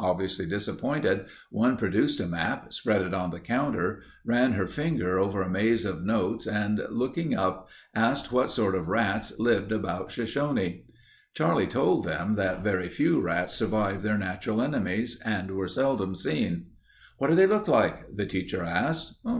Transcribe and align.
Obviously 0.00 0.44
disappointed, 0.44 1.26
one 1.52 1.76
produced 1.76 2.18
a 2.18 2.26
map, 2.26 2.72
spread 2.72 3.00
it 3.00 3.14
on 3.14 3.30
the 3.30 3.38
counter, 3.38 4.02
ran 4.26 4.54
her 4.54 4.66
finger 4.66 5.20
over 5.20 5.40
a 5.40 5.48
maze 5.48 5.84
of 5.84 6.02
notes 6.04 6.48
and 6.48 6.80
looking 6.90 7.36
up 7.36 7.68
asked 7.94 8.32
what 8.32 8.50
sort 8.50 8.74
of 8.74 8.88
rats 8.88 9.38
lived 9.38 9.70
about 9.70 10.10
Shoshone. 10.10 10.84
Charlie 11.32 11.68
told 11.68 12.02
them 12.04 12.34
that 12.34 12.64
very 12.64 12.88
few 12.88 13.20
rats 13.20 13.52
survived 13.54 14.02
their 14.02 14.18
natural 14.18 14.60
enemies 14.62 15.16
and 15.24 15.52
were 15.52 15.68
seldom 15.68 16.16
seen. 16.16 16.66
"What 17.18 17.28
do 17.30 17.36
they 17.36 17.46
look 17.46 17.68
like?" 17.68 18.16
the 18.16 18.26
teacher 18.26 18.64
asked. 18.64 19.14